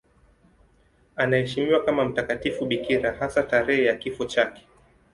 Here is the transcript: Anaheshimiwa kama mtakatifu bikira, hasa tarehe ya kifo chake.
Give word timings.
Anaheshimiwa 1.15 1.85
kama 1.85 2.05
mtakatifu 2.05 2.65
bikira, 2.65 3.11
hasa 3.11 3.43
tarehe 3.43 3.85
ya 3.85 3.95
kifo 3.95 4.25
chake. 4.25 4.67